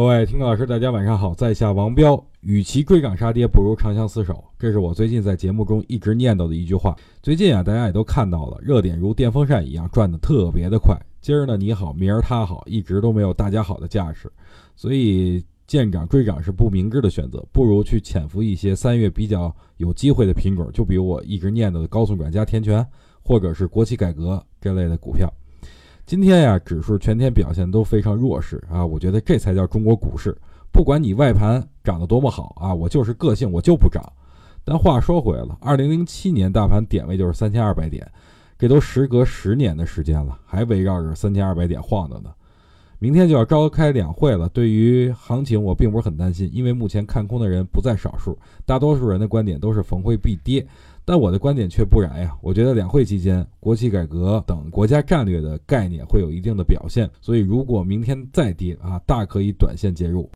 [0.00, 2.24] 各位听众老师，大家晚上好，在下王彪。
[2.40, 6.96] 与其追涨杀跌，不如长相厮守，这是我最近在节目中一直念叨的一句话。
[7.22, 10.96] 最近啊，大家也都看到了，热点如电风扇一样转得特别的快。
[11.20, 14.32] 今儿呢你好，明儿他好，一直都没有大家好的架势，
[14.74, 22.84] 所以见涨追涨是不明智的选择，不如去潜伏一些三月比较有机会的品种，就比如我一直念叨的高速转加天权，
[23.22, 25.30] 或者是国企改革这类的股票。
[26.10, 30.36] 今天呀，指数全天表现都非常弱势啊，我觉得这才叫中国股市。
[30.72, 34.02] 不管你外盘涨得多么好啊，我就是个性，我就不涨。
[34.64, 38.04] 但话说回来了，二零零七年大盘点位就是三千二百点，
[38.58, 42.30] 这都时隔十年的时间了，还围绕着三千二百点晃荡呢。
[43.02, 48.36] 明天就要召开两会了，对于行情我并不是很担心，因为目前看空的人不在少数，
[48.66, 50.64] 大多数人的观点都是逢会必跌。
[51.02, 60.28] 但我的观点却不然呀，我觉得两会期间，国企改革等国家战略的概念会有一定的表现，所以如果明天再跌啊，大可以短线介入。